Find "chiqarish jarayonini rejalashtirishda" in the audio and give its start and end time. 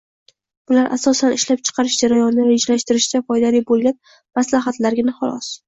1.69-3.23